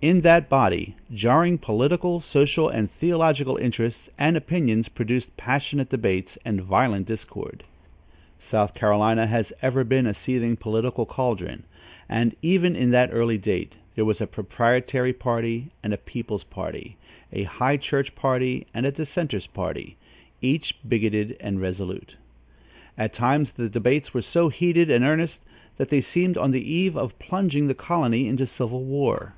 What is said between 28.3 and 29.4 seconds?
civil war.